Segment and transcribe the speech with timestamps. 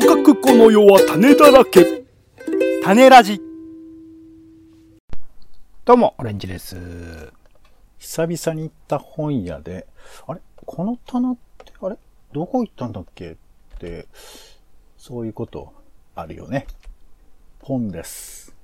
[0.00, 2.04] とかくこの世は種だらけ。
[2.84, 3.40] 種ラジ。
[5.84, 7.32] どうも、オレンジです。
[7.98, 9.88] 久々に行った本屋で、
[10.28, 10.40] あれ？
[10.54, 11.96] この棚って、あれ？
[12.32, 13.36] どこ行ったんだっけっ
[13.80, 14.06] て、
[14.96, 15.72] そういうこと
[16.14, 16.68] あるよね。
[17.60, 18.54] 本です。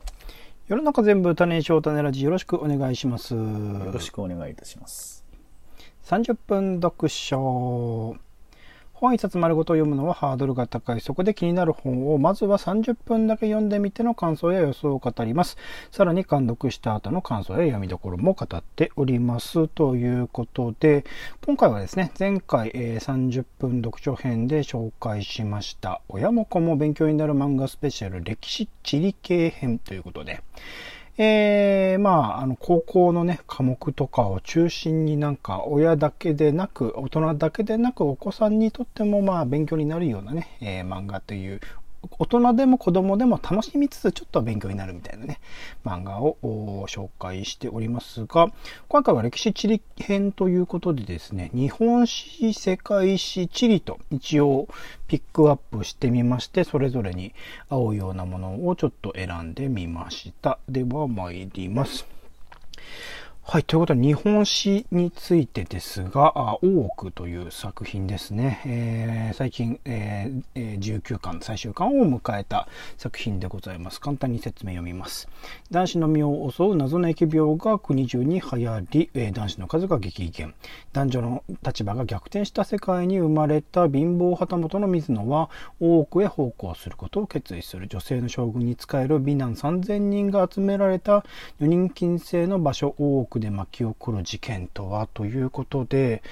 [0.68, 3.34] 世の中全部種にしよう種ラジよろしくお願いします。
[3.34, 5.24] よよろしくお願いいたします。
[6.04, 8.16] 30分読書。
[8.94, 11.00] 本一冊丸ごと読むのはハードルが高い。
[11.00, 15.56] そこで気になる本をまずは30分だけ読んでみての感想や予想を語ります。
[15.90, 19.66] さらに監読した後の感想や読みどころも語っております。
[19.68, 21.04] ということで、
[21.44, 30.40] 今回はですね、前回、えー30分読書編で紹介しました、親も子も勉強になる漫画スペシャル歴史地理系編ということで、
[31.16, 41.60] えー、まあ、あの、高校のね、科目とかを中心になんか、親だけでなく、大人だけでなく、お子さんにとっても、まあ、勉強になるようなね、えー漫画という、
[42.18, 45.40] 大人でも子供でも楽しみつつ、ちょっと勉強になるみたいなね、
[45.84, 46.36] 漫画を
[46.88, 48.48] 紹介しておりますが、
[48.88, 54.68] 今回は歴史地理編ということでですね、日本史、世界史、地理と一応
[55.08, 57.34] ピックアップしてみまして、それぞれに
[57.68, 60.58] 合うようなものをちょっと選んでみました。
[60.68, 62.06] では参ります。
[63.46, 63.64] はい。
[63.64, 68.62] ということで、日本史についてですが、大奥という作品ですね。
[68.64, 74.00] えー最近、えーえー19巻、最終巻を迎えた作品でございます。
[74.00, 75.28] 簡単に説明読みます。
[75.70, 80.54] 男子の身を襲う謎の疫病が国中に流行り、えー男子の数が激減。
[80.94, 85.50] 男女の立場が逆転した世界に生まれた貧乏旗本の水野は、
[85.80, 87.88] 大奥へ奉公することを決意する。
[87.88, 91.26] 女性の将軍に仕える美男3000人が集められた
[91.60, 96.22] 女人禁制の場所、大奥で巻き起こる事件とはということで、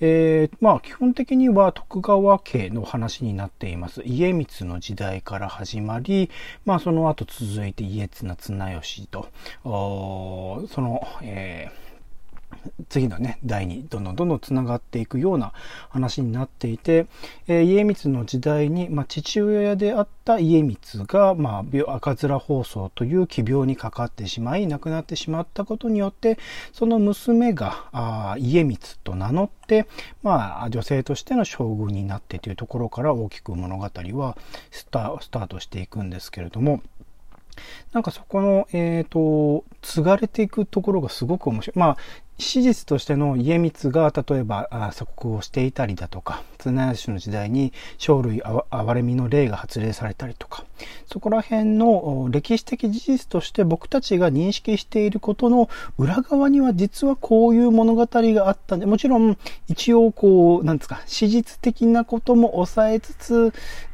[0.00, 4.02] えーまあ基本的には徳川家の話になっています。
[4.04, 6.30] 家光の時代から始まり、
[6.64, 9.28] まあその後続いて家綱綱吉と、
[9.64, 11.91] その、えー
[12.88, 15.52] 次のね、代にどんどんどんどんつながっていくような
[15.88, 17.06] 話になっていて、
[17.48, 26.38] えー家光の時代に、まあ、父親であった家光が、まあ、赤面疱瘡という奇病にかかってしまい、亡くなってしまったことによって、
[26.72, 29.86] その娘があ家光と名乗って、
[30.22, 34.36] まあ、女性としての将軍になってというところから大きく物語は
[34.70, 36.82] スタスタートしていくんですけれども、
[37.92, 41.78] なんかそこの、えっ、と、継がれていくところがすごく面白い。
[41.78, 41.96] まあ、
[42.42, 50.64] 史実としての家光が、例えば、あ鎖国をしていたりだとか、綱吉の時代に、生類あわ憐れみの例が発令されたりとか、
[51.06, 59.38] そこら辺の歴史的事実として僕たちが認識していることの裏側には実はこういう物語があったんで、もちろん
[59.68, 63.52] 一応こう、なんですか、史実的なことも抑えつつ、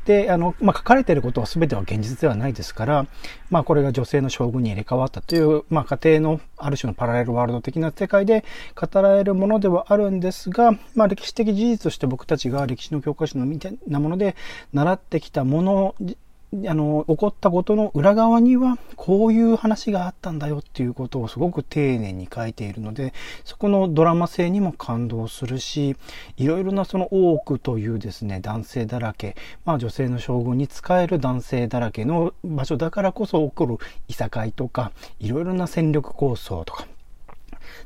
[0.08, 3.06] で、あの、まあ、書かれていることは全ては現実ではないですから、
[3.50, 8.37] まあ、これが女性の将軍に入れ替わったという、まあ、家庭のある種のパラレルワールド的な世界で
[8.74, 14.36] 語られるものではあるんですが、まあ、歴史的事実として僕たちが歴史の教科書のみたいなもので
[14.72, 15.94] 習ってきたもの
[16.66, 23.12] あの、起こったことの裏側には、こういう話があったんだよっていうことをすごく丁寧に書いているので、
[23.44, 25.94] そこのドラマ性にも感動するし、
[26.38, 33.76] いろいろなその多くというですね、男性だらけ、まあ女性の将軍に仕える男性だらけの場所だからこそ起こる
[34.08, 36.86] いさかいとか、いろいろな戦力構想とか、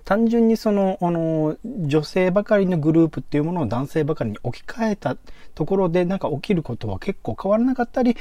[0.04, 5.16] 単純にその、あの、女性ばかりのグループっていうものを男性ばかりに置き換えた
[5.54, 8.16] ところでなんか起きることは結構変わらなかったり、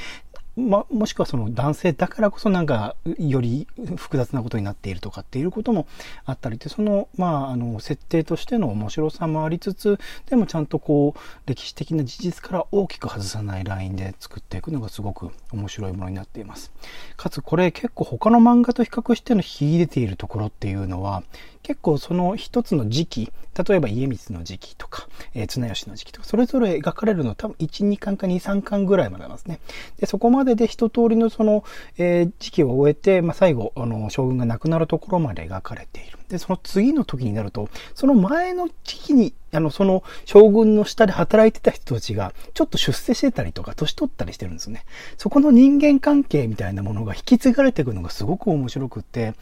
[0.56, 3.66] ま、もしくはその男性だからこそなんかより
[3.96, 5.86] 複雑なことになっているとかっていうことも
[6.24, 9.98] あったりで、その、まあ、あの、設定としての面白さもありつつ、
[10.28, 16.70] でもちゃんとこう、歴史的な事実から大きく外さないラインで作っていくのがすごく面白いものになっています。
[17.16, 21.22] かつこれ結構他の漫画と比較しての秀でているところっていうのは、
[21.62, 23.32] 結構その一つの時期、
[23.66, 29.60] 例えば家光の時期とか、えー綱吉の時期とか、それぞれ描かれるのは多分1、2巻か2、3巻ぐらいまでなんですね。
[29.98, 31.64] で、そこまでで一通りのその、
[31.98, 36.18] えー時期を終えて、まあ、最後、あの、将軍が亡くなるところまで描かれている。
[36.32, 44.84] で、その次の時になると、その前の時期に、あの、その将軍の下で働いてた人たちが、ちょっと出世してたりとか、年取ったりしてるんですね。
[45.18, 49.34] そこの人間関係みたいなものが引き継がれていくのがすごく面白くって、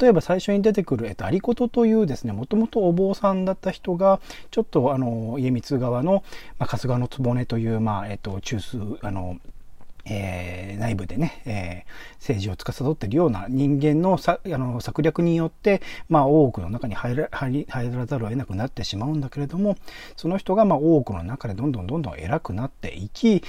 [0.00, 6.24] 例えば最初に出てくる、えっと、有事というですね、もともとお坊さんだった人が、ちょっとあの、家光側の、
[6.58, 9.38] まあ、春日の局という、まあ、えっと、中枢、あの、
[10.10, 19.76] えー、内部でね、えー、政治を司っているような人間のさあの策略によって、まあ、大奥の中に入ら入らざるを得なくなってしまうんだけれども、
[20.16, 23.42] その人がまあ大奥の中でどんどんどんどん偉くなっていき、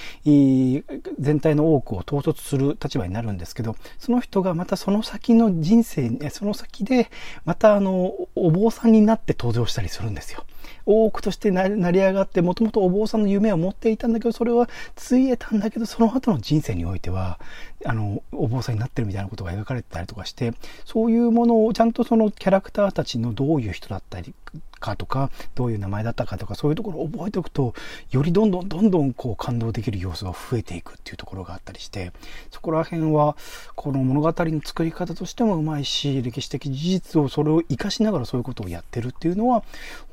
[1.20, 7.10] 全体の大奥を統率する立場になるんですけど、その人がまたその先の人生、その先で、
[7.46, 10.46] またあの、お坊さんになって登場したりするんですよ。
[10.90, 17.40] 大奥として成り上がって、もともとお坊さんの夢を持っていたんだけど、それはついえたんだけど、その後の人生においては、
[17.86, 20.54] あの、お坊さんになってるみたいなことが描かれてたりとかして、
[20.86, 24.34] そういうものをちゃんとそのキャラクターたちのどういう人だったり
[24.80, 27.74] かとか、どういう名前だったかとか、そういうところを覚えておくと、
[28.12, 32.12] よりどんどんどんどんこう感動できる要素が増えていくっていうところがあったりして、
[32.52, 33.38] そこら辺は、
[33.76, 39.64] この物語の作り方としてもうまいし、歴史的事実をそれを活かしながらそういうことをやってるっていうのは、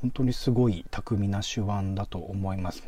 [0.02, 2.82] 本当にすごいい巧みな手腕だと思います。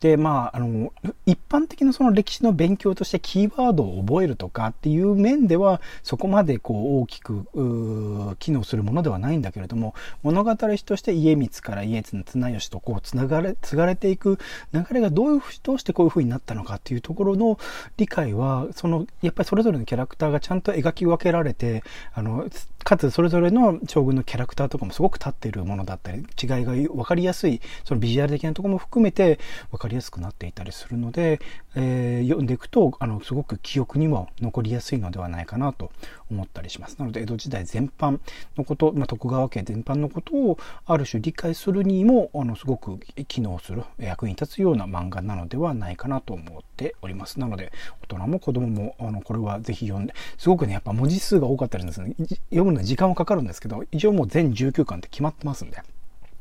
[0.00, 0.92] で、まあ、あの、
[1.24, 14.38] 一般的なその歴史の勉強としてキーワードを覚えるとかっていう面では、そこまでこう大きく、機能するものではないんだけれども、物語として家光から家綱綱吉とこうつながれ、継がれていく
[14.72, 17.58] 流れがどういう、どうしてこういう風になったのかっていうところの
[17.96, 21.82] 理解は、その、やっぱりそれぞれのキャラクターがちゃんと描き分けられて、
[22.14, 22.46] あの、
[22.86, 26.24] かつそれぞれの将軍のキャラクターとかもすごく立っているものだったり、違い
[26.64, 29.40] が分かりやすい、そのビジュアル的なとこも含めて
[29.72, 31.40] 分かりやすくなっていたりするので、
[31.74, 35.90] えー、読んでいくと、あの、すごく記憶にも残りやすいのではないかなと
[36.30, 36.96] 思ったりします。
[36.98, 38.18] なので、江戸時代全般
[38.56, 47.40] のこと、まあ、徳川家全般のことをある種理解するにも、あの、すごく機能する、役に立つような漫画なのではないかなと思っております。
[47.40, 52.14] なので、大人も子供も、あの、これはぜひ読んで、すごくね、やっぱ文字数が多かったりですね、
[52.50, 55.78] 読むのに時間はかかるんですけど、一応もう全19巻って決まってますんで、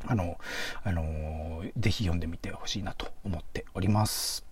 [0.07, 0.37] あの、
[0.83, 4.45] あの、ぜひ読んでみてほしいなと思っております。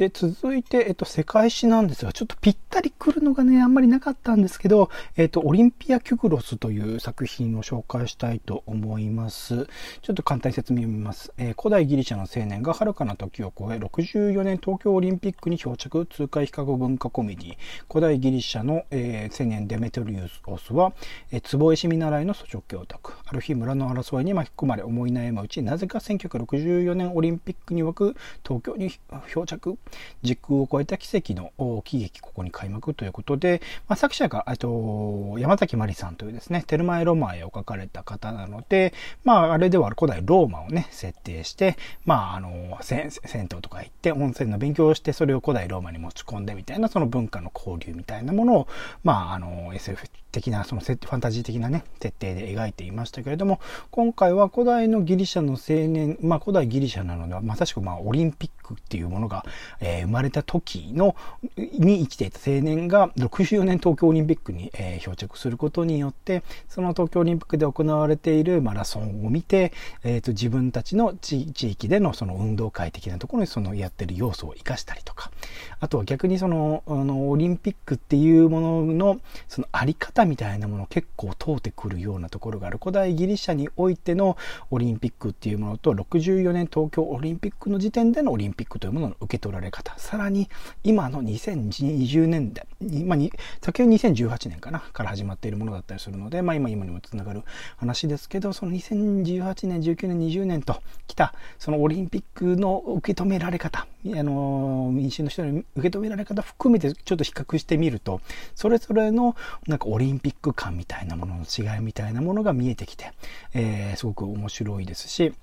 [0.00, 4.88] で、続いて、えっと、世界史なんですが、ちょっとぴったり来るのがね、あんまりなかったんですけど、
[5.18, 9.68] えっと、オリンピア・キュグロスという作品を紹介したいと思います。
[10.00, 11.34] ちょっと簡単に説明を見ます。
[11.36, 17.56] えー、古代ギリシャの青年が遥かな時を超え、64年東京オリンピックに漂着、通貨比較文化コメディ。
[17.86, 20.94] 古代ギリシャの、えー、青年デメトリウスは、
[21.30, 23.12] えー、壺絵師見習いの訴訟を託。
[23.26, 28.90] ある日、村の争いに巻き込まれ、思い悩むうち、なぜか1964年オリンピックに沸く東京に
[29.28, 29.76] 漂着。
[30.22, 38.92] 時空を超えた奇跡の喜劇、ここに開幕ということで、まあ、作者が、と山崎まりさんというですね、テルマエロマエを書かれた方なので、
[39.24, 48.68] まあ、あれでは古代ローマをね、設定して、まあ、あの、銭湯とか行って、温泉の勉強をして、それを古代ローマに持ち込んでみたいな、その文化の交流みたいなものを、
[49.04, 53.60] まあ、あの、SF 的な、そのファンタジー的なね、設定で描いていましたけれども、
[53.90, 59.44] 今回は古代のギリシャの青年、まあ古代ギリシャなのでは、まさしくまあオリンピックっていうものが、
[59.80, 61.16] えー、生まれた時の、
[61.56, 69.72] に生きていた青年が64年東京オリンピックに、えー、漂着することによって、その東京オリンピックで行われているマラソンを見て、
[70.04, 75.30] え、ー、と、自分たちの地域でのその運動会的なところにそのやってる要素を活かしたりとか、
[75.80, 82.78] あとは逆にその、あの、オリンピックっていうものの、そのあり方みたいなもの結構通ってくるようなところがある。
[82.78, 84.36] 古代ギリシャにおいての
[84.70, 89.94] オリンピックっていうものと、64年東京オリンピックの時点でのオリンピックというものの受け取られ方。
[89.98, 90.48] さらに、
[90.84, 92.66] 今の2020年代、
[93.04, 93.18] まあ、
[93.60, 97.42] 先は2018年かな、から始まっているものだったりするので、まあ今、今にもつながる
[97.76, 108.20] 話ですけど、その2018年、19年、20年と来た、そのオリンピックの受け止められ方、あの、民衆の人に受け止められ方含めてちょっと比較してみると、
[108.54, 113.12] それぞれのなんかオリンピック感みたいなものの違いみたいなものが見えてきて、
[113.54, 115.34] えー、すごく面白いですし、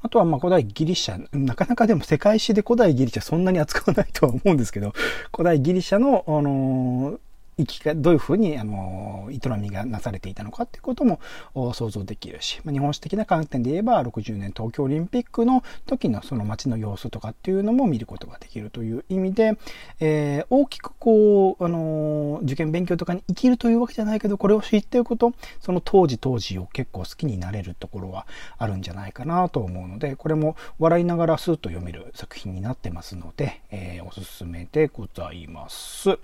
[0.00, 4.92] あとは、まあ、古代ギリシャ、なかなかでも世界史で古代ギリシャそんなに扱わないとは思うんですけど、
[5.32, 7.18] 古代ギリシャの、あの、
[7.58, 11.20] 生きが、どういうふうに、あの、営みがなされていたのかっていうことも
[11.74, 19.58] 想像できるし、まあ、日本史的な観点で言えば、60年東京オリンピックの時のその街の様子とかっていうのも見ることができるという意味で、
[20.00, 28.26] えー、大きくこう、あの、受験勉強とかに生きるというわけじゃないけど、これを知っておくと、その当時当時を結構好きになれるところは
[28.58, 36.18] あるんじゃないかなと思うので、これも笑いながらスーッと読める作品になってますので、えー、おすすめでございます。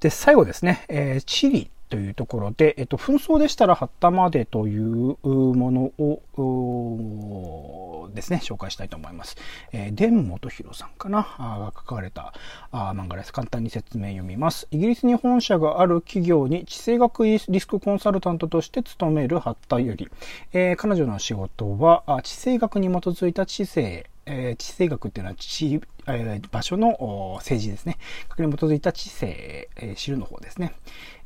[0.00, 9.36] で、最後ですね、えー、チリというところで、えっと、紛争でしたら、はったまでというものをですね、紹介したいと思います。
[9.72, 11.22] えー、デン元弘さんかな？
[11.38, 12.32] が書かれた
[12.70, 13.32] あ漫画です。
[13.32, 14.68] 簡単に説明読みます。
[14.70, 20.08] イギリスに本社がある企業に地政学リスクコンサルタントとして勤める八田より、
[20.52, 27.98] えー、彼女の仕事は地政学に基づいた知性えー、地政学っていうのは地、えー、場所の政治ですね。
[28.28, 29.38] 核に基づいた地政、
[29.76, 30.74] えー、知るの方ですね。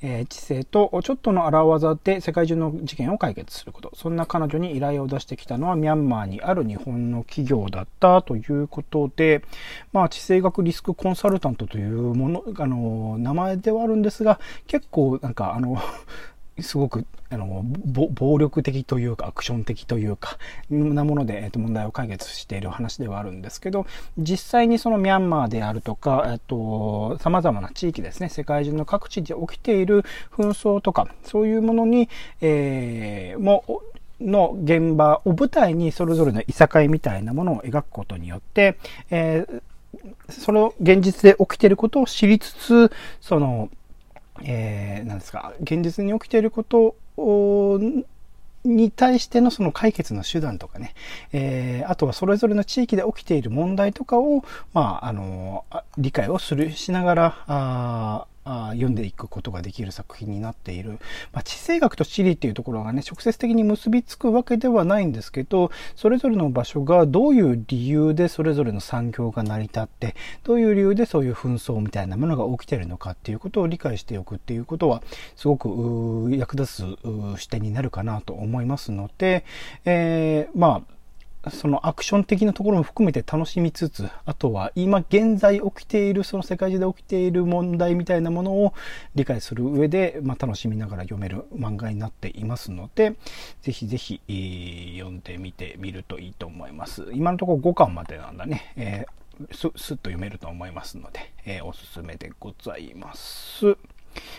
[0.03, 3.93] えー、知性とちょっとの荒技で世界中の事件を解決すること。
[3.95, 9.43] そんな彼女に依頼を出してきたのはミャンマーにある日本の企業だったということで、
[9.93, 15.79] まあ、地政学リスクコンサルタントというもの、あの、名前ではあるんですが、結構なんかあの、
[16.61, 20.37] すごくあの暴力的というかアクション的というか
[20.71, 23.87] なもので、えー、と問題を解決している話ではあるんですけど
[24.19, 32.11] 実際にそのミャンマーであるとか、えー、と様々な地域ですね世界中の各地で起きている紛争とかそういうものに、
[32.43, 33.65] えー、も
[34.21, 38.77] の現場を舞台にそれぞれのいさかいみたいなものを描くことによって、
[39.11, 39.63] えー、
[40.29, 43.71] その現実で起きていることを知りつつその
[44.41, 46.97] えー、ですか、現実に起きていること
[48.65, 50.95] に対してのその解決の手段とかね、
[51.33, 55.65] えー、あとはそれぞれの地域で起きている問題とかを、まあ、あの、
[55.99, 60.99] 理解をする、しながら、あ読んでいくことができる作品になっている。
[61.33, 75.03] まあ、地政学と地理っていうところがね、直接的に結びつくわけではないんですけど、それぞれの場所がどういう理由でそれぞれの産業が成り立って、どういう理由でそういう紛争みたいなものが起きてるのかっていうことを理解しておくっていうことは、
[75.37, 76.97] すごく役立
[77.37, 79.45] つ視点になるかなと思いますので、
[79.85, 80.93] えー、まあ、
[81.51, 88.75] そのアクション的なところも含めて楽しみつつ、あとは今現在起きている、その世界中で起きている問題みたいなものを
[89.15, 93.15] 理解する上で、まあ、楽しみながら読める漫画になっていますので、
[93.63, 97.07] ぜひぜひ、えー、読んでみてみるといいと思います。
[97.13, 98.73] 今のところ5巻までなんだね。
[98.77, 103.77] えー、す、っと読めると思いますので、えー、おすすめでございます。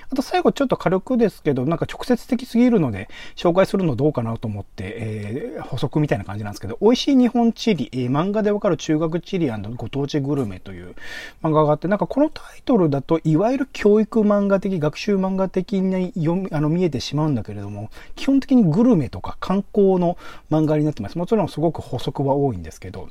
[0.10, 10.96] あと最後ちょっと軽くですけど、なんか直接的すぎるので、紹介するのどうかなと思って、えー、補足みたいな感じなんですけど、美味しい日本地理、えー、漫画でわかる中学地理ご当地グルメという
[11.42, 20.18] 漫画があって、なんかこのタイトルだと、いわゆる教育漫画的、学習漫画的に読み、あの、見えてしまうんだけれども、基本的にグルメとか観光の
[20.52, 21.18] 漫画になってます。
[21.18, 23.10] もちろんすごく補足は多いんですけど、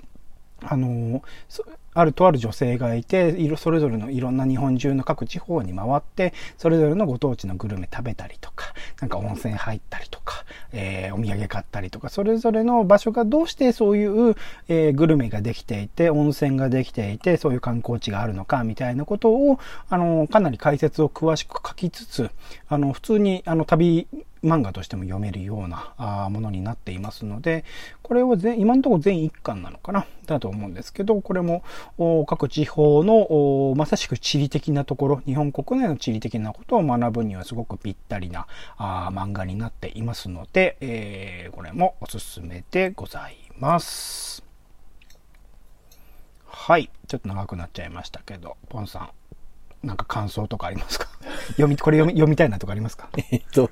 [0.65, 1.23] あの、
[1.95, 14.37] あるとある女性がいて、それぞれのいろんな日本中の各地方に回って、それぞれのご当地のグルメ食べたりとか、なんか温泉入ったりとか、えー、お土産買ったりとか、それぞれの場所がどうしてそういう、
[14.69, 19.59] えー、グルメができていて、温泉ができていて、そういう観光地があるのか、みたいなことを、
[19.91, 22.31] あの、かなり解説を詳しく書きつつ、
[22.69, 24.09] あの、普通に、あの、旅
[24.43, 27.65] 漫画としても読めるようなものになっていますので、
[28.03, 31.63] これを全今のところ全1巻なのかなだと思うんですけど、これも
[32.27, 38.47] 各地方のまさしく地理的なところ、日本国内の地理的なことを学ぶにはすごくぴったりな
[38.79, 44.43] 漫画になっていますので、えー、これもおすすめでございます。
[46.47, 46.91] はい。
[47.09, 49.11] ちょっと長くなっちゃいましたけど、ポンさ
[49.83, 51.09] ん、なんか感想とかありますか？
[51.51, 53.09] 読み、これ読み読みたいなとかありますか？
[53.31, 53.71] えっと、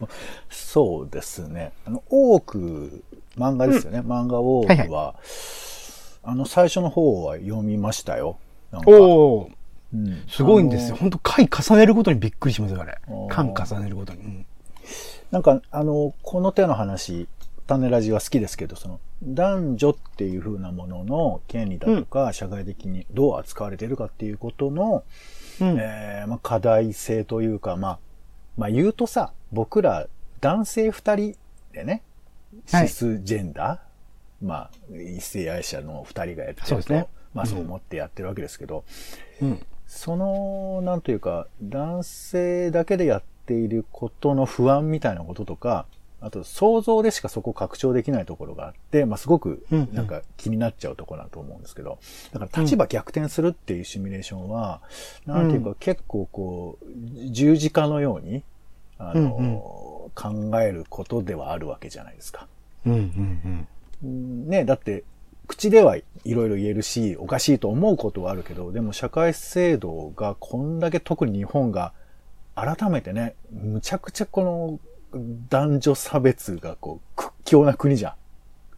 [0.48, 1.72] そうですね。
[1.86, 3.02] あの、多く、
[3.36, 3.98] 漫画ですよね。
[3.98, 5.16] うん、漫画多くは、はいはい、
[6.24, 8.38] あの、最初の方は読みましたよ。
[8.86, 9.50] おお、
[9.92, 10.96] うん、すごいんですよ。
[10.96, 12.98] 本当回重ねるごとにびっくりしますよ、あれ。
[13.28, 14.22] 巻重ねるごとに。
[14.22, 14.46] うん、
[15.30, 17.28] なんか、あの、この手の話、
[17.66, 25.04] 種ラジは好きですけど、その、男女っていう風なものの権利だとか、うん、社会的にどう扱われているかっていうことの、
[25.60, 27.98] うん、えー、まあ、課題性というか、まあ、
[28.56, 30.06] まあ言うとさ、僕ら
[30.40, 31.36] 男性二人
[31.72, 32.02] でね、
[32.66, 33.74] シスジェンダー、は
[34.42, 38.84] い、まあ、一性愛者の二人がやってると、ね、まあそう思ってやってるわけですけど、
[39.40, 45.86] うん、その、なんというか、男性だけでやっていることの不安みたいなこととか、
[46.20, 51.98] あと想像でしかそこ拡張できないところがあって、まあ、すごくなんか気になっちゃうところだと思うんですけど、
[52.32, 54.82] だから立場逆転するっていうシミュレーションは、
[55.26, 56.86] うん、なんていうか結構こう、
[57.30, 58.42] 十字架のように、
[58.98, 62.46] あの、うんうん、考えることではあるわけじゃないですか。
[62.86, 63.68] うんうん
[64.04, 65.04] うん、ね、だって、
[65.46, 71.92] 口ではいろいろ言えるし、おかしいと思うことはあるけど、でも社会制度がこんだけ特に日本が
[72.54, 74.78] 改めてね、むちゃくちゃこの
[75.48, 78.14] 男女差別がこう、屈強な国じゃん。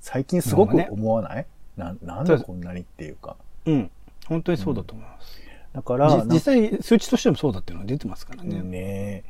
[0.01, 1.47] 最近すごく思わない、ね、
[1.77, 3.37] な、なんでこんなにっていうか。
[3.67, 3.91] うん。
[4.27, 5.41] 本当にそうだと思います。
[5.75, 8.61] うん、だから、実際数値としてもそうだっていうのは出てますからね。
[8.62, 9.25] ね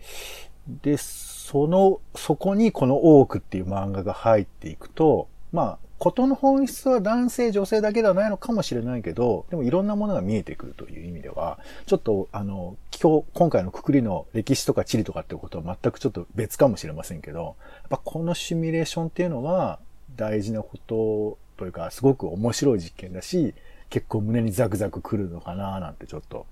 [0.82, 19.78] で、その、そこにこの多くっていう漫画が入っていくと、まあ、ことの本質は男性、女性だけではないのかもしれないけど、でもいろんなものが見えてくるという意味では、ちょっと、あの、今日、今回のくくりの歴史とか地理とかってことは全くちょっと別かもしれませんけど、やっぱこのシミュレーションっていうのは
[20.16, 23.54] 大事なことというか、すごく面白い実験だし、
[23.88, 26.46] 結構胸にザクザクくるのかななんてちょっと、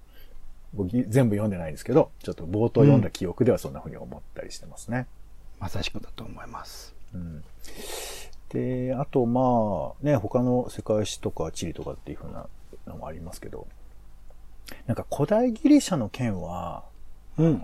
[0.74, 5.08] 僕全部読んでないんですけど、ちょっと冒頭読んだ記憶ではそんな風に思ったりしてますね。
[5.58, 6.94] まさしくだと思います。
[7.12, 7.42] うん。
[8.50, 12.46] で、あとまあ、ね、他の世界史とか地理とかっていう風な
[12.86, 13.66] のもありますけど、
[14.86, 16.84] なんか古代ギリシャの剣は、
[17.38, 17.62] うん。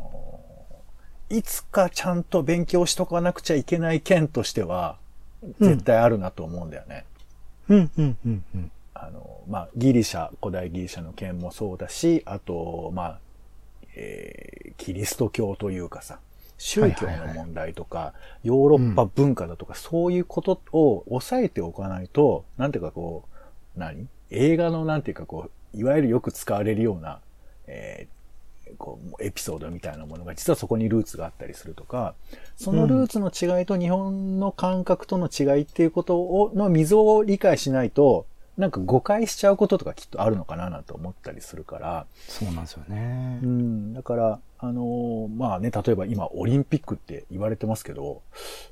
[1.28, 4.96] いつかちゃんと勉強しとかなくちゃいけない剣としては、
[5.60, 7.04] 絶対あるなと思うんだよね。
[7.68, 8.70] うん、うん、うん、うん。
[8.94, 13.18] あの、まあ、ギリシャ、古代ギリシャの剣もそうだし、あと、まあ、
[13.96, 16.18] えーキリスト教というかさ、
[16.58, 23.24] 宗教の問題とか、ヨーロッパ文化だとか、そういうことを抑えておかないと、なんていうかこ
[23.76, 24.08] う、何？
[24.30, 27.20] 映画のなんていうかこう、いわゆるよく使われるような、
[27.66, 28.16] えー
[28.78, 32.14] こう、エピソードみたいなものが実はそこにルーツがあったりするとか、
[32.56, 43.38] そのルーツの違いと日本の感覚との違いっていうことを、の溝を理解しないと、なんか誤解しちゃうこととかきっとあるのかななんて思ったりするから、そうなんですよね。
[43.42, 43.46] う。
[43.46, 48.22] ん、だから、あのーまあね、例えば今オリンピックって言われてますけど、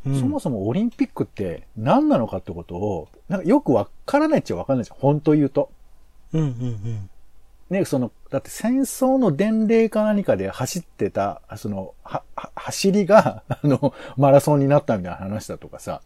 [0.06, 4.98] うんそもそもオリンピックって何なのかってことを、なんかよくわからないっちゃわかんないじゃん。
[4.98, 5.70] 本当言うと。
[6.32, 7.10] うん、うん、うん。
[7.70, 16.02] ね、その、だって戦争の伝令か何かで走ってた、その、は、は走りが、 あの、マラソンになったみたいな話だとかさ、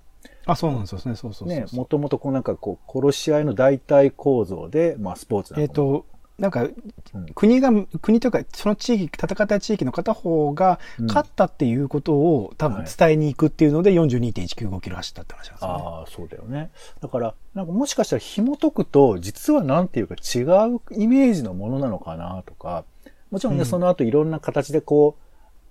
[0.47, 1.03] あ、そうなんですよね。
[1.05, 1.49] そうそうそう。
[1.49, 6.07] ね、もともとこうなんかこう、殺し合いの代替構造で、まあスポーツなんかえっ、と、
[6.39, 15.75] なんか、うん国が、国というか、その地域、戦った地域の片方がうん勝ったっていうことを多分はい伝えに行くっていうので42.195キロ走ったって話なんですよね。
[15.85, 16.71] ああ、そうだよね。
[17.01, 22.85] だから、なんかもしかしたら紐解くと、実はなんていうか違うイメージのものなのかなとか、
[23.31, 25.17] もちろんね、うんその後いろんな形でこ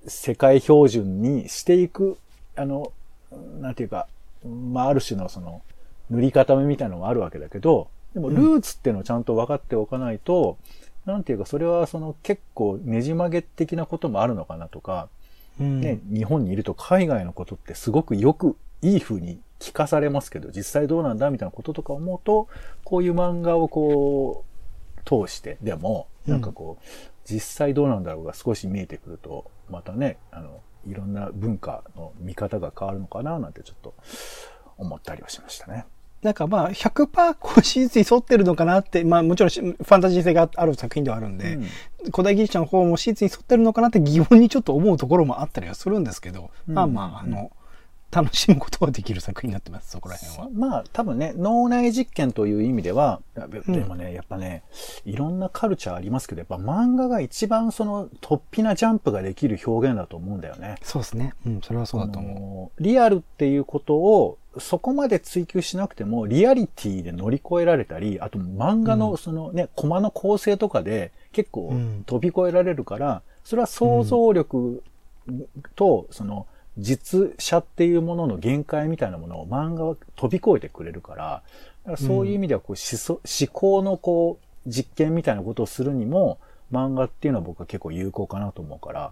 [0.06, 2.18] う、世界標準にしていく、
[2.56, 2.92] あの、
[3.62, 4.08] なんていうか、
[4.46, 5.62] まあ、ある種のその、
[6.10, 10.58] 塗り固めみたいなのがあるわけだけど、でもルーツっていうのをちゃんと分かっておかないと、
[11.06, 15.08] なんていうか、それはその結構ねじ曲げ的なこともあるのかなとか、
[15.60, 22.48] うんね、日本にいると海外のことってすごくよくいい風に聞かされますけど、実際どうなんだみたいなこととか思うと、
[22.84, 26.84] こういう漫画をこう、通して、でも、なんかこう、
[27.24, 33.94] 実際どうなんだろうが少し見えてくると、またね、あの、いろんな文化の見方が変わるのかななんてちょっと
[34.78, 35.86] 思ったりはしましたね。
[36.22, 41.68] なんかまあ100%こう史実に沿ってるのかなって、まあもちろんしファンタジー性がある作品ではあるんで、うん
[42.14, 47.52] 古代ギリシャの方も史実に沿ってるのかなって疑問にちょっと思うところもあったりはするんですけど、うんまあまあ、あの、
[48.10, 50.50] 楽しむことはできる作品になってます、そこら辺は。
[50.54, 54.64] まあ多分ね、脳内実験という意味では、でうんでもね、やっぱね、
[55.06, 60.76] いろんなカルチャーありますけど、やっぱ漫画が一番その突飛なジャンプができる表現だと思うんだよね。
[60.84, 61.34] そうですね。
[61.46, 62.84] うん、それはそうだと思う。
[62.84, 74.84] リアルっていうことをそこまで追求しなくても、リアリティで乗り越えられたり、あと漫画のそのね、コマの構成とかで結構うん飛び越えられるから、それは想像力
[75.76, 81.42] と、その、実写っていうものの限界みたいなものを漫画は飛び越えてくれるから、
[81.86, 86.38] だからそういう意味ではこう思想思考のこう実験みたいなことをするにも、
[86.72, 89.12] 漫画っていうのは僕は結構有効かなと思うから、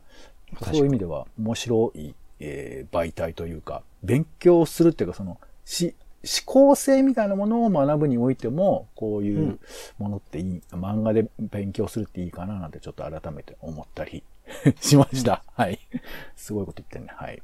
[0.62, 9.60] そういう意味では面白い、えー媒体というか、勉強するっていうかその、し、思考性みたいなものを学ぶにおいても、こういううん
[10.00, 14.24] ものっていい、漫画で勉強するっていいかななんてちょっと改めて思ったり
[14.82, 15.44] しました。
[15.54, 15.80] はい。
[16.36, 17.10] すごいこと言ってんね。
[17.16, 17.42] はい。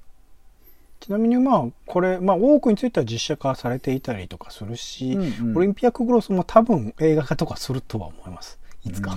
[1.00, 8.60] ちなみにまあ、これ、まあ多くについては実写化されていたりとかするし、うんうんオリンピアクグロスも多分映画化とかするとは思います。
[8.84, 9.16] いつか。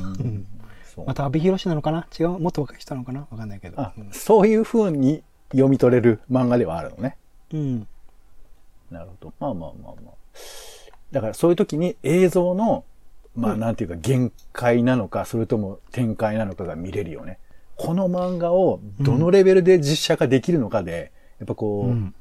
[1.07, 2.07] また阿部寛なのかな？
[2.19, 2.39] 違う？
[2.39, 3.27] もっと若い人なのかな？
[3.31, 3.83] わかんないけど。
[4.13, 5.23] そういう風に
[5.55, 7.17] 読み取れる漫画ではあるのね。
[7.53, 7.87] うん。
[8.91, 9.33] なるほど。
[9.41, 10.15] まあまあまあまあ。
[11.13, 12.85] だからそういう時に映像の、
[13.35, 17.39] まあうんなんていうか限界なのか、それとも展開なのかが見れるよね。
[17.77, 22.15] この漫画をどのレベルで実写化できるのかで、やっぱこう、うん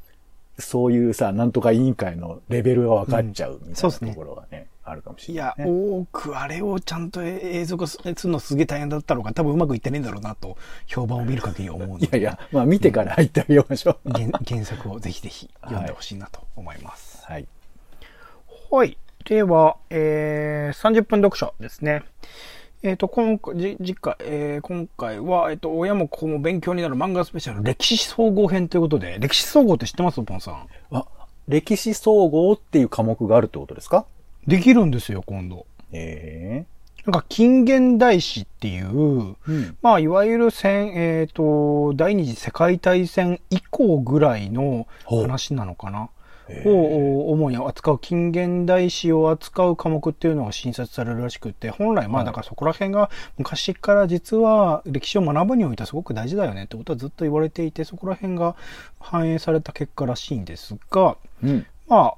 [0.60, 5.80] そういうさ、なんとか委員会のレベルが分かっちゃうみたいなところがね、あるかもしいや、れない、ね。
[5.92, 12.00] 多くあれをちゃんと映像化するのすげえ大変だったのか、多分うまくいってねえんだろうなと、評判を見る限り思う。
[12.00, 14.12] いやいや、まあ見てから入ってあげましょう。
[14.12, 17.26] 原原作をぜひぜひ読んでほしいなと思います。
[17.26, 17.48] はい。
[18.72, 18.98] はい。
[19.26, 22.04] では、えー、30分読書ですね。
[22.86, 30.22] えっ、と、今回、じ次回、えー今回は、えっ、と、親も子も勉強になる漫画スペシャル歴史総合編ということで、歴史総合って知ってます？
[30.22, 30.68] ポンさん。
[30.92, 31.06] あ、
[31.48, 34.06] 歴史総合っていう科目があるってことですか？
[34.48, 35.66] できるんですよ、今度。
[35.92, 36.66] え
[37.06, 39.78] なんか、近現代史っていう、えうん。
[39.82, 46.10] まあ、いわゆる戦、えっ、と、第二次世界大戦以降ぐらいの話なのかな。
[46.66, 58.56] を主に扱う近現代史を扱う科目っていうのが新設されるらしくて、本来まあだからそこら辺が昔から実は歴史を学ぶにおいてはすごく大事だよねってことはずっと言われていて、そこら辺が
[59.00, 61.66] 反映された結果らしいんですが、うん。
[61.88, 62.16] まあ、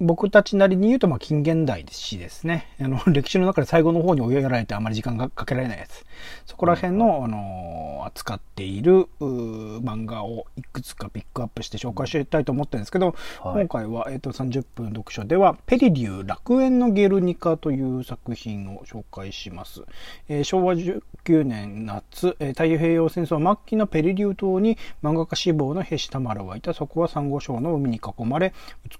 [0.00, 2.68] 僕たちなりに言うと、まあ、近現代史ですね。
[2.80, 6.06] あの、 歴史の中で最後の方に追いやられてあまり時間がかけられないやつ。
[6.46, 19.82] そこら辺の、あの、扱っている、漫画をいくつかピックアップして紹介していきたいと思ってるんですけど、はい今回は、えっ、と、30分読書では、ペリリュー楽園のゲルニカという作品を紹介します。
[20.28, 26.72] えー昭和19年夏、えー太平洋戦争末期のペリリュー島に漫画家志望の兵士タマラがいた。
[26.72, 28.54] そこはサンゴ礁の海に囲まれ、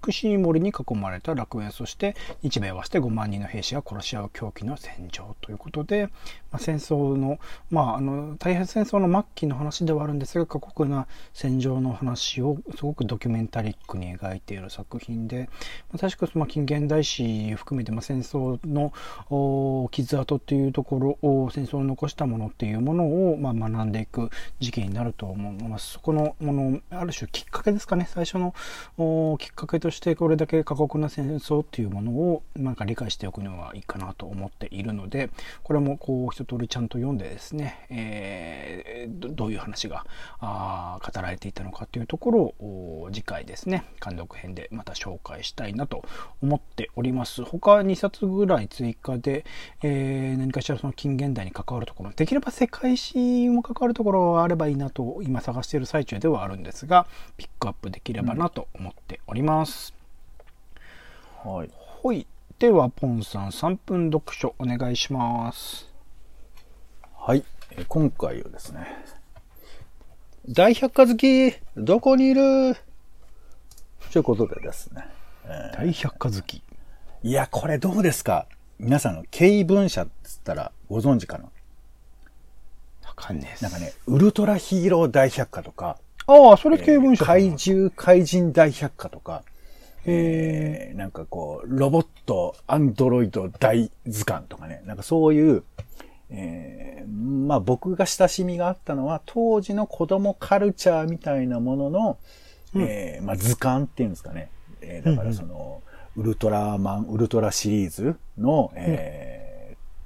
[0.05, 6.09] 美しい森に囲込まれた楽園、そして日米合わせて5万人の兵士が殺し合う狂気の戦場ということで、
[6.57, 15.49] 戦争の、まあ、あの、太平洋戦争の末期の話ではあるんですが、過酷な戦場の話をすごくドキュメンタリックに描いている作品で、
[15.91, 18.91] まあ、確かまあ近現代史含めて、まあ、戦争の
[19.91, 25.91] 傷跡っていうところを戦争を残したものっていうものを、まあ、学んでいく時期になると思います。
[25.91, 28.07] そこのもの、ある種きっかけですかね。
[28.09, 28.53] 最初の
[29.37, 35.29] きっかけとしてこれだけ過酷な戦争っていうものをなんか理解しておくのはいいかなと思っているので、
[35.63, 40.05] これもこう一通りちゃんと読んでですね、えーどどういう話が
[40.39, 46.03] あー語られていたのかというところをお次回ですね、監読編でまた紹介したいなと
[46.41, 47.43] 思っております。
[47.43, 49.45] 他2冊ぐらい追加で、
[49.83, 57.05] えー何かしらその近現代に関わるところ、できれば世界史も関わるところがあればいいなと今探している最中ではあるんですが、
[57.37, 59.93] ピックアップできればなと思っております。
[61.43, 61.69] はい。
[61.73, 62.25] ほい。
[62.59, 65.88] では、ポンさん3分読書お願いします。
[67.29, 67.43] はい。
[67.69, 68.87] えー今回はですね、
[70.49, 72.75] 大百科好き、どこにいる？
[74.11, 75.05] ということでですね。
[75.75, 76.63] 大百科好き。
[77.21, 78.47] いや、これどうですか？
[78.79, 81.43] 皆さんの経文社っつったらご存知かな？
[81.43, 89.43] わかんねえっすなんかね、ウルトラヒーロー大百科とか、ああ、それ経文書かな怪獣怪人大百科とか、
[90.07, 95.63] へえーなんかこう、ロボット、アンドロイド大図鑑とかね、なんかそういう、
[96.29, 97.09] えー
[97.47, 102.17] まあ僕が親しみがあったのは、当時の子供カルチャーみたいなものの、
[102.75, 104.49] えーまあ図鑑っていうんですかね。
[104.81, 105.81] えーだからその、
[106.15, 109.49] ウルトラマン、ウルトラシリーズの、えー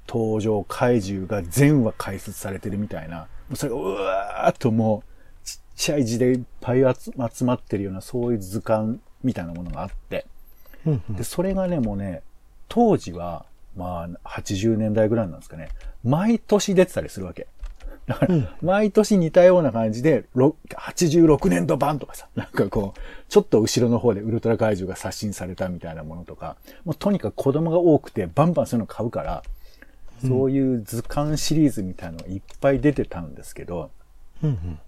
[0.06, 5.02] 登場怪獣が全話解説されてるみたいな、もうそれがうわーっとも
[5.42, 10.26] う、ちっちゃい字でいっぱい集集まってるような、そういう図鑑みたいなものがあって、
[10.86, 11.16] うんうん。
[11.16, 12.20] で、それがね、もうね、
[12.68, 15.68] 当時は、まあ、80年代ぐらいなんですかね、
[16.04, 17.46] 毎年出てたりするわけ。
[18.06, 29.42] だから、 毎年似たような感じで、ろ86年度版とかさ、なんかこう、ちょっと後ろの方でウルトラ怪獣が刷新されたみたいなものとか、もうとにかく子供が多くて、バンバンそういうの買うから、
[30.26, 33.90] そういう図鑑シリーズみたいなのがいっぱい出てたんですけど、
[34.42, 34.78] うんうん。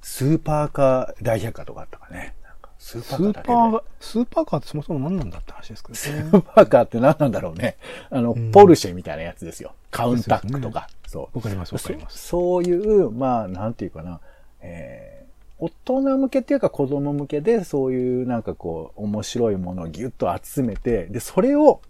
[0.00, 2.34] スーパーカー大百科とかあったかね。
[2.78, 6.20] スースパーカーだけでーパーが、スーパーカーってそもそも何なんだって話ですけどスね。
[6.22, 7.76] ーパーカーって何なんだろうね。
[8.10, 9.72] あの、ポルシェみたいなやつですよ。
[9.90, 10.88] カウンタックとか。
[11.06, 11.36] そう。
[11.38, 14.20] わかりますわかりますそそういう、まあ、なんていうかな。
[14.60, 15.18] えー
[15.60, 21.80] 大人向けっていうか子供向けで、そういうなんかこう、面白いものをギュッと集めて、で、それを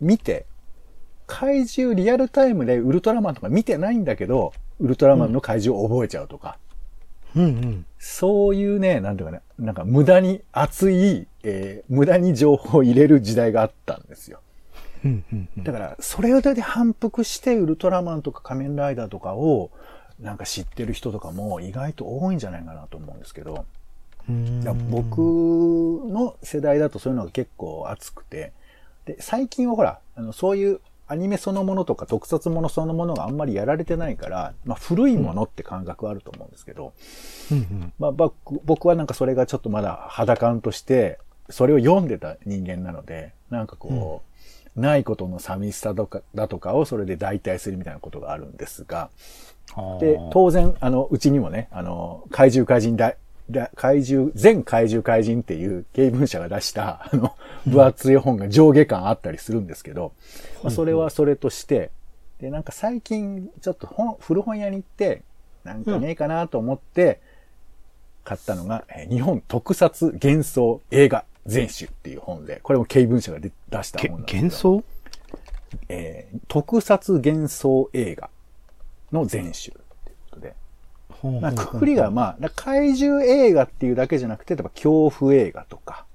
[0.00, 0.44] 見て、
[1.28, 6.58] 怪獣リアルタイムでウルトラマンとか見てないんだけど、ウルトラマンの怪獣を覚えちゃうとか。
[6.64, 6.69] うん
[7.36, 7.86] うん。
[7.98, 14.40] そういうね、なんていうかね、なんか無駄に熱い、えー無駄に情報を入れる時代があったんですよ。
[15.04, 19.70] うんうんうんだから、それで反復して、ウルトラマンとか仮面ライダーとかを、
[20.20, 23.64] なんか知ってる人とかも意外と多いんじゃないかなと思うんですけど、
[24.90, 28.52] 僕の世代だとそういうのが結構熱くて、
[29.06, 30.80] で、最近はほら、あの、そういう
[31.10, 36.92] アニメそのものとか特撮ものそのものがあんまりやられてないから、まあ古いものって感覚はあると思うんですけど、
[37.50, 37.92] うんうん。
[37.98, 41.18] まあ、僕僕はなんかそれがちょっとまだ肌感として、
[41.48, 44.22] それを読んでた人間なので、なんかこ
[44.76, 49.10] う、ないことの寂しさとか、だとかをそれで代替するみたいなことがあるんですが、
[49.98, 53.16] で、当然、あの、うちにもね、あの、怪獣怪人大、だ
[53.74, 57.34] 怪獣、全怪獣怪人っていう経文社が出した、あの、
[57.66, 60.12] 分厚い本が上下感あったりするんですけど、
[60.62, 61.90] まあ、それはそれとして、
[62.38, 65.22] で、なんか最近、ちょっと本、古本屋に行って、
[65.64, 67.20] なんかねえかなと思って、
[68.24, 74.84] 買ったのが、えー日本特撮幻想映画全集っていう本で、これも経文社が出出したげ本なんです幻想？
[75.88, 78.30] えー特撮幻想映画
[79.12, 79.72] の全集。
[79.72, 79.89] うことで、
[81.22, 86.06] まあ、くくりが、まあ、怪獣映画っていうだけじゃなくて、例えば恐怖映画とか、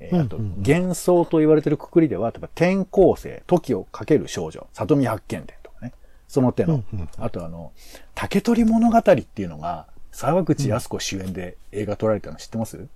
[0.00, 5.92] えーあと幻想と言われてるくくりでは、例えば転校生、時をかける少女、里見八犬伝とかね。
[6.28, 6.82] その手の。
[7.18, 7.72] あとあの、
[8.14, 12.88] 竹取物語っていうのが、沢口靖子主演で映画撮られたの知ってます、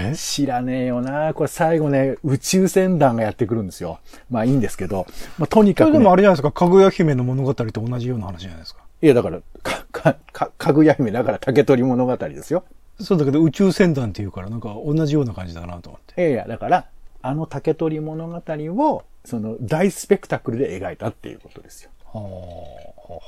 [0.00, 0.14] え？
[0.14, 1.34] 知らねえよな。
[1.34, 3.98] これ最後ね、宇宙船団がやってくるんですよ。
[4.30, 5.06] まあいいんですけど、
[5.38, 8.82] まあとにかく、ね、それでもあれじゃないですか、かぐや姫の物語と同じような話じゃないですか？
[9.00, 12.64] いやだから、か、か、 か、かぐや姫だから竹取物語ですよ。
[13.00, 16.20] そうだけど宇宙船団っていうからなんか同じような感じだなと思って。
[16.20, 16.86] いやいや、だから、
[17.22, 21.90] あの竹取物語を、その大スペクタクルで描いたっていうことですよ。
[22.12, 23.20] はあ、はあ、は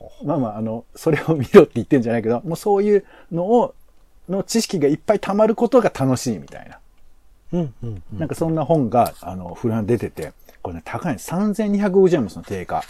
[0.00, 3.74] あ、はまあまあ、あの、それを見ろって言ってんじゃないけど、もうそういうのを、
[4.28, 6.78] の知識がいっぱい溜まることが楽しいみたいな。
[7.52, 8.18] うん、うん、うん。
[8.18, 11.30] なんかそんな本が、あの、フラン出てて、これね、高いんです。
[11.30, 12.82] 3250円もその定価。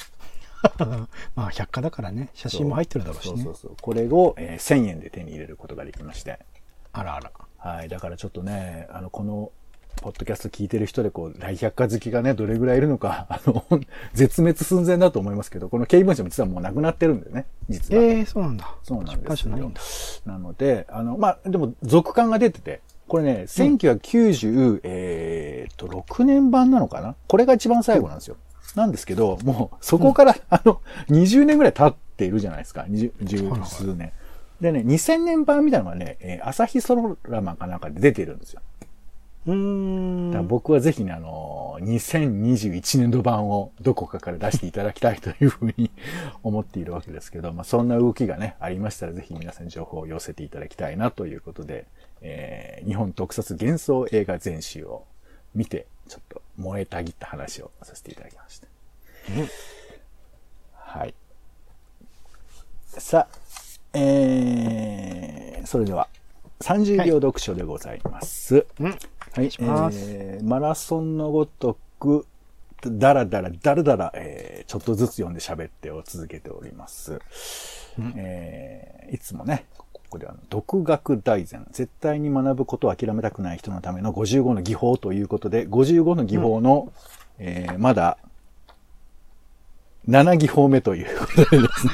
[1.35, 3.55] まあ、百科だからね、写真も入ってるだろうしねそうそう。
[3.55, 3.77] そう。
[3.81, 6.39] これを、えー1000円で手に入れることができまして。
[6.93, 7.31] あらあら。
[7.59, 7.89] はい。
[7.89, 9.53] だからちょっとね、あの、この、
[10.03, 13.65] ポッドキャスト聞いてる人で、こう、大百科好きがね、どれぐらいいるのか、 あの、
[14.13, 18.03] 絶滅寸前だと思いますけど、この経緯文書も実はもうなくなってるんだよね、実は。
[18.03, 18.75] ええー、そうなんだ。
[18.83, 19.49] そうなんですよ社
[20.27, 27.15] なので、あの、まあ、でも、続刊が出てて、これね、1990、えーっと、6年版なのかな？
[27.29, 28.37] これが一番最後なんですよ。
[28.77, 32.83] なんですけど、もう、そこから、あの、20年ぐらい経っているじゃないですか。
[32.89, 34.13] 20、十はいはい数年。
[34.61, 38.61] でね、2000年版みたいなのがね、えー朝日ソロラマかなんかで出てるんですよ。
[39.47, 40.31] うーん。
[40.31, 45.91] だから僕はぜひね、あの、2021年度版をどこかから出していただきたいというふうに
[46.43, 51.87] 思っているわけですけど、まあ、そんな動きがね、ありましたらぜひ皆さん情報を寄せていただきたいなということで、
[52.21, 55.05] えー日本特撮幻想映画全集を
[55.57, 58.67] 見て、ちょっと燃えたぎった話をさせていただきました。
[60.75, 61.15] はい。
[62.87, 63.39] さあ、
[63.95, 66.09] えー、それでは、
[66.61, 68.67] 30秒読書でございます。
[68.81, 68.99] うん。
[69.33, 72.27] はい、しますえーマラソンのごとく、
[72.87, 77.21] だらだらだらだら、えーちょっとずつ読んで喋ってを続けております。
[78.17, 79.65] えーいつもね、
[80.51, 86.93] 独学大全、絶対に学ぶことを諦めたくない人のための55の技法ということで、55の技法の、
[87.39, 88.19] えーまだ、
[90.09, 91.93] 7技法目ということでですね、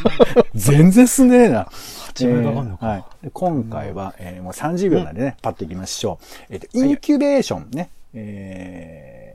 [0.54, 1.68] 全然すねえな。
[2.18, 3.04] 自分がわかんのかはい。
[3.22, 6.18] で今回は、えーもう30秒なんでね、パッといきましょ
[6.50, 6.54] う。
[6.54, 7.88] えっ、と、インキュベーションね。
[8.14, 9.32] えー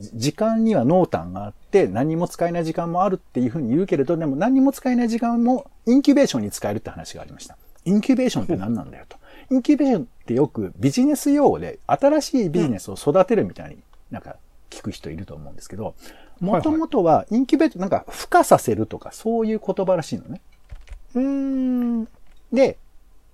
[0.00, 7.56] じ時間には濃淡があって、何も使えない時間もあるっていうふうに言うけれど、でも何も使えない時間もインキュベーションに使えるって話がありました。
[7.84, 9.18] インキュベーションって何なんだよと。
[9.50, 13.78] インキュベーションってよくビジネス用語で新しいビジネスを育てるみたいに
[14.10, 14.36] なんか
[14.70, 15.94] 聞く人いると思うんですけど、
[16.40, 20.40] もともとはインキュベートなんか孵化させるとかそういう言葉らしいのね。
[21.14, 22.08] うーん。
[22.52, 22.78] で、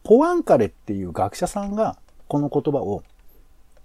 [0.02, 3.02] ポワンカレっていう学者さんが、この言葉を、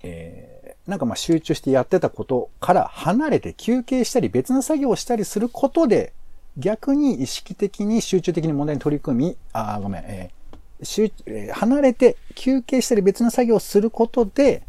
[0.03, 6.11] えーなんかまあ集中してやってたことから離れて休憩したり別の作業をしたりすることで、
[6.57, 10.40] 逆に意識的に集中的に問題に取り組み、あーごめん、えー
[10.83, 14.63] 集えー離れて休憩したり別の作業をすることで、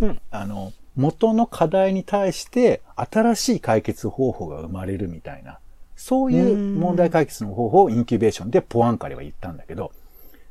[0.00, 0.20] うん。
[0.30, 5.58] あの、元の課題に対して新しい解決方法が生まれるみたいな、
[5.96, 9.92] そういう問題解決の方法をインキュベーションでポワンカレは言ったんだけど、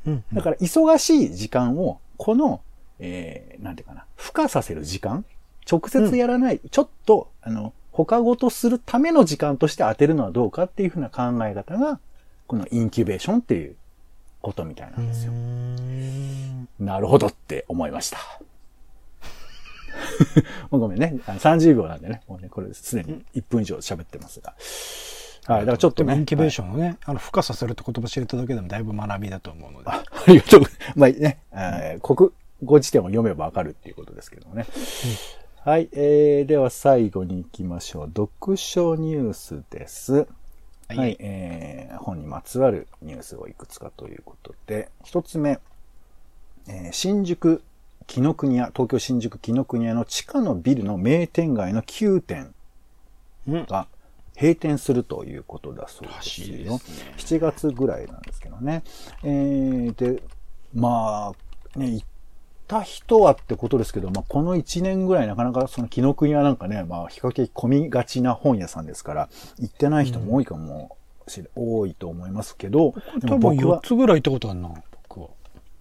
[0.05, 0.23] うん。
[0.33, 2.61] だから忙しい時間を、この、
[2.99, 5.25] えー、なんていうかな、孵化させる時間
[5.69, 11.99] 直接やらない、ちょっと、あの、他ごとするための時間として当てるのはどうかっていうふうな考え方が、
[12.47, 13.75] このインキュベーションっていう
[14.41, 15.33] ことみたいなんですよ。
[16.79, 18.17] なるほどって思いました。
[20.69, 21.19] もうごめんね。
[21.25, 22.21] あの30秒なんでね。
[22.27, 24.53] もうね、これすでに1分以上喋ってますが。
[25.53, 25.59] はい。
[25.61, 26.15] だからちょっとね。
[26.15, 29.89] インキュベーションをね、あの、孵化させるって言葉知れただけでもだいぶ学びだと思うので。
[29.89, 30.61] あありがとう。
[30.95, 32.31] まあね、えー国
[32.63, 34.65] 語辞典を読めばわかるっていうことですけどもね。
[35.63, 38.07] はい、えー、では最後に行きましょう。
[38.07, 40.27] 読書ニュースです。
[40.89, 45.59] はいはい、えー、本にまつわるニュースをいくつかということで、一つ目、
[46.67, 47.61] えー新宿
[48.07, 52.55] 紀ノ国屋、東京新宿紀ノ国屋の地下のビルの名店街の9店
[53.47, 53.65] うん。
[53.65, 53.87] が
[54.35, 56.73] 閉店するということだそうですらしいですよ。
[56.73, 56.79] ね
[57.17, 58.83] 7月ぐらいなんですけどね。
[59.23, 60.23] えー、で、
[60.73, 61.33] ま
[61.75, 62.01] あ、ね、
[62.69, 70.95] た人はってことですけど、まあ、この1年ぐらいなかなかその紀ノ国屋なんかね、まあ、比較的混みがちな本屋さんですから、行ってない人も多いかも
[71.27, 74.69] しれ、多いと思いますけど、で多分4も僕はつぐらい行ったことあるな、
[75.07, 75.27] 僕は。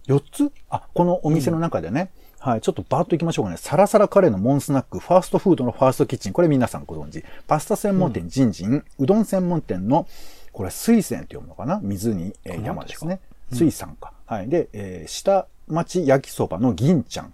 [0.07, 0.51] 4つ？
[0.69, 2.09] あ、このお店の中でね。
[2.39, 2.61] はい。
[2.61, 3.57] ちょっとバーッと行きましょうかね。
[3.57, 6.33] サラサラカレーのモンスナック、ファーストフードのファーストキッチン。
[6.33, 7.23] これ皆さんご存知。
[7.47, 10.07] パスタ専門店、ジンジン、うどん専門店の、
[10.51, 11.79] これ水泉って読むのかな？
[11.83, 13.19] 水に、えー山ですね。
[13.51, 14.13] 水産か。
[14.25, 14.49] はい。
[14.49, 17.33] で、えー下町焼きそばの銀ちゃん。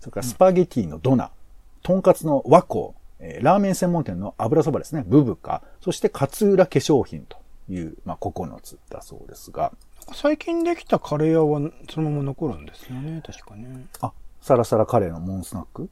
[0.00, 1.30] それからスパゲティのドナ、
[1.82, 2.90] とんかつの和光、
[3.20, 7.36] えーラーメン専門店の油そばですね、ブブカ、そして勝浦化粧品と
[7.68, 9.72] いう、まあ、9つだそうですが、
[10.14, 13.86] 最近できたカレー屋はそのまま残るんですよね、確かね。
[14.00, 15.88] あ、サラサラカレーのモンスナック？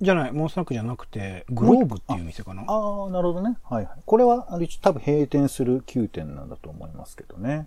[0.00, 2.62] じゃない、モンスナックじゃなくて、グローブっていう店かな。
[2.66, 3.58] ああ、なるほどね。
[3.68, 3.98] はいはい。
[4.06, 4.46] これは、
[4.80, 7.66] 多分閉店する9店なんだと思いますけどね。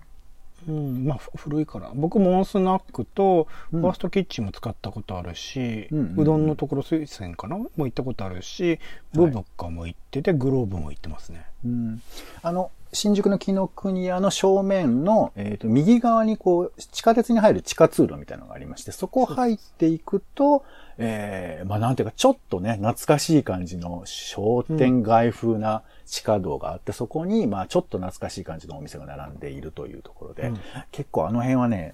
[0.68, 1.92] うん、まあふ古いから。
[1.94, 7.58] 僕、モンスナックと、うんファーストキッチンも使ったことあるし、うんうどんのところ推薦かな？
[7.58, 8.80] も行ったことあるし、
[9.14, 11.46] ブブカも行ってて、グローブも行ってますね。
[11.66, 12.02] うん。
[12.42, 20.64] あの、新宿の紀ノ国屋の正面の、えっ、と、右側にこう、地下鉄に入る地下通路みたいなのがありまして、そこ入っていくと、
[20.98, 30.60] えー、まあなんていうか、ちょっとね、懐かしい感じの商店街風な地下道があって、そこに、まあちょっと懐かしい感じのお店が並んでいるというところで、うん。
[30.92, 31.94] 結構あの辺はね、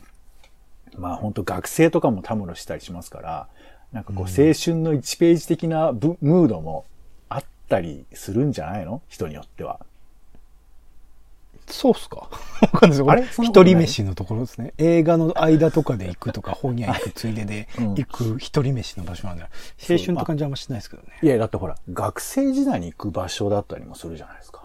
[0.97, 3.47] まあ本当学生とかもたむろしたりしますから、
[3.91, 6.85] なんかこう青春の1ページ的なブムードも
[7.27, 9.01] あったりするんじゃないの？
[9.07, 9.79] 人によっては。
[11.69, 12.27] そうっすか？
[12.61, 13.23] わかんないですあれ？
[13.27, 13.73] そんなことない？
[13.73, 14.73] 一人飯のところですね。
[14.77, 19.49] 映画の間とかで行くとか、本屋行くついででうん行く一人飯の場所なんで、青
[19.97, 21.09] 春って感じはあんましないですけどね。
[21.21, 24.63] いや、だってほら、学生時代に行く場所だったりもするじゃないですか。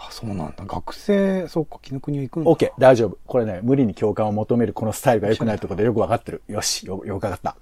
[0.00, 0.64] あ、そうなんだ。
[0.64, 2.50] 学生、そうか、紀ノ国屋行くんだ。
[2.52, 3.18] OK、大丈夫。
[3.26, 6.42] これね、無理に共感を求めるこのスタイルが良くないってことでよくわかってる。
[6.46, 7.56] よし、よ、よくわかった。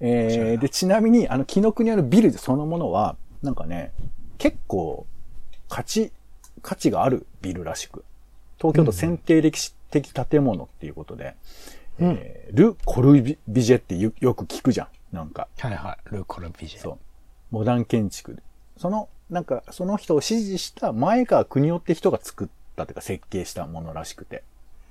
[0.00, 3.92] えー、で、ちなみに、あの、紀ノ国屋のビルそのものは、なんかね、
[4.38, 5.06] 結構、
[5.68, 6.12] 価値、
[6.62, 8.04] 価値があるビルらしく。
[8.58, 11.34] 東京都選定歴史的建物っていうことで、
[11.98, 14.88] うんえール・コルビジェってよよく聞くじゃん。
[15.16, 15.48] なんか。
[15.58, 16.14] はいはい。
[16.14, 16.80] ルーコルビジェ。
[16.80, 16.98] そう。
[17.50, 18.42] モダン建築で。
[18.78, 24.42] その、なんか、その人を支持した前川国夫って人が作ったというか設計したものらしくて。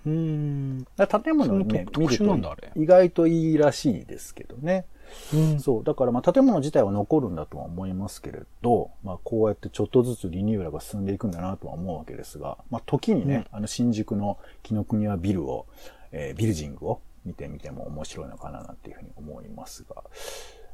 [0.05, 0.87] うーん。
[0.97, 4.85] 建物をね、見ると意外といいらしいですけどね。
[5.33, 5.83] うんそう。
[5.83, 15.65] だからまあ建物自体は残るんだとは思いますけれど、まあこうやってちょっとずつリニューアルが進んでいくんだなとは思うわけですが、まあ時にね、あの新宿の紀ノ国屋ビルを、
[16.11, 20.03] えービルジングを見てみても面白いのかななんていうふうに思いますが、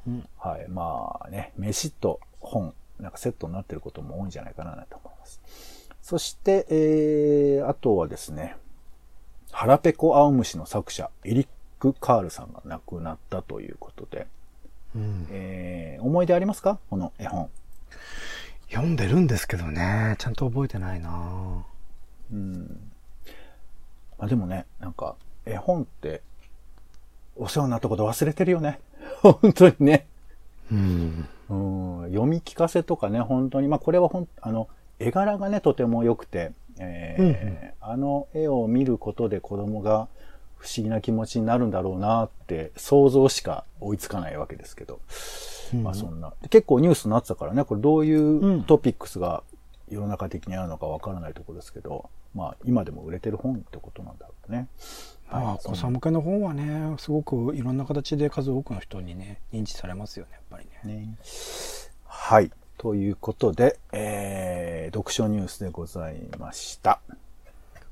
[0.07, 0.67] うんはい。
[0.69, 5.41] まあね、飯と本、なんかセットになってることも多いんじゃないかなと思います。
[6.01, 8.55] そして、えー、あとはですね、
[9.51, 11.47] 腹ペコ青虫の作者、エリッ
[11.79, 14.27] ク・カールさんが亡くなったということで、
[14.95, 16.79] うんえー、思い出ありますか？
[16.89, 17.49] この絵本。
[18.69, 21.63] 読んでるんですけどね、ちゃんと覚えてないな
[22.31, 22.91] うん。
[24.17, 26.21] まあでもね、なんか、絵本って、
[27.37, 28.79] お世話になったこと忘れてるよね。
[29.21, 30.07] 本当にね。
[30.71, 31.29] うん。
[31.49, 31.55] う
[32.07, 34.67] ん、読み聞かせとかね、本当に、まあこれはほん、あの、
[34.99, 40.09] 絵柄がね、とても良くて、えーうんうんあの絵を見ることで子供が
[40.57, 44.99] 不思議な気持ちになるんだろうなって想像しか追いつかないわけですけど、
[45.81, 49.43] まあそんな、結構ニュースになってたからね、これどういううんトピックスが
[49.89, 54.67] 世の中的にあるのかわからないところですけど、まあ今でも売れてる本ってことなんだろうね。
[55.29, 60.95] まあ、はいお子さん向けの本はね、すごくいろんな形で数多くの人にね、認知されますよね、やっぱりね。
[60.95, 61.17] ね。
[62.05, 62.51] はい。
[62.77, 67.01] ということで、えー、読書ニュースでございました。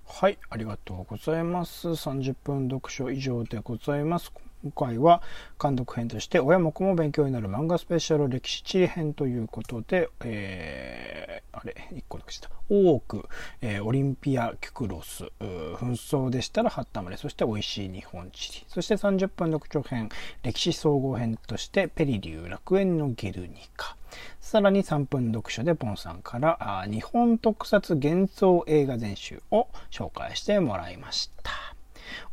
[0.07, 1.89] はい、ありがとうございます。
[1.89, 4.31] 30分読書以上でございます。
[4.63, 5.21] 今回は
[5.61, 12.49] 監督編として親も子も勉強になる漫画スペシャル歴史地理編ということで、えー、あれ、1個なくした。
[12.69, 13.27] 多く、
[13.61, 20.09] えーオリンピア・キュクロス、紛争でしたらハッタマレ、そして美味しい日本地理、そして30分読書編、
[20.43, 23.97] 歴史総合編としてペリリュー楽園のゲルニカ。
[24.45, 31.51] さらに3分読書でポンさんからあ日本特撮幻想映画全集を紹介してもらいました。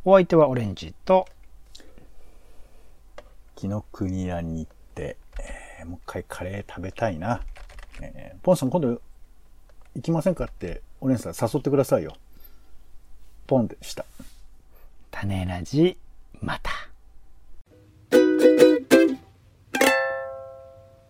[0.05, 1.25] お相手はオレンジと、
[3.55, 5.17] 紀ノ国屋に行って、
[5.79, 7.41] えーもう一回カレー食べたいな。
[7.99, 9.01] えーポンさん今度
[9.95, 12.15] 行きませんかって、お姉さん誘ってくださいよ。
[13.47, 14.05] ポンでした。
[15.09, 15.97] 種ラジ、
[16.41, 16.92] また。